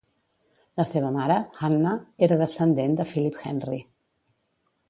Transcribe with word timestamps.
La 0.79 0.85
seva 0.91 1.11
mare, 1.17 1.35
Hannah, 1.59 1.93
era 2.29 2.39
descendent 2.41 2.99
de 3.03 3.07
Philip 3.13 3.41
Henry. 3.45 3.79